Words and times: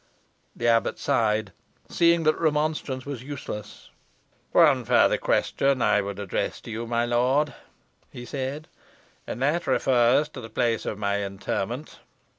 The 0.55 0.67
abbot 0.67 0.97
sighed, 0.97 1.51
seeing 1.87 2.23
that 2.23 2.39
remonstrance 2.39 3.05
was 3.05 3.21
useless. 3.21 3.91
"One 4.51 4.83
further 4.83 5.19
question 5.19 5.79
I 5.83 6.01
would 6.01 6.17
address 6.17 6.59
to 6.61 6.71
you, 6.71 6.87
my 6.87 7.05
lord," 7.05 7.53
he 8.09 8.25
said, 8.25 8.67
"and 9.27 9.39
that 9.43 9.67
refers 9.67 10.27
to 10.29 10.41
the 10.41 10.49
place 10.49 10.87
of 10.87 10.97
my 10.97 11.23
interment. 11.23 11.99